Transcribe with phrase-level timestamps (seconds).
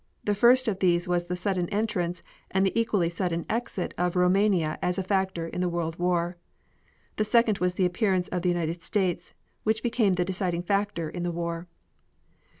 [0.23, 4.79] The first of these was the sudden entrance and the equally sudden exit of Roumania
[4.81, 6.37] as a factor in the World War.
[7.17, 11.21] The second was the appearance of the United States which became the deciding factor in
[11.21, 11.67] the war.